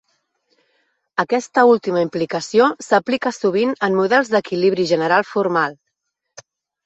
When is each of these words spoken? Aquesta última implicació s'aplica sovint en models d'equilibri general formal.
Aquesta 1.23 1.65
última 1.71 1.99
implicació 2.05 2.69
s'aplica 2.85 3.33
sovint 3.39 3.75
en 3.89 3.97
models 3.99 4.31
d'equilibri 4.35 4.87
general 4.93 5.27
formal. 5.35 5.77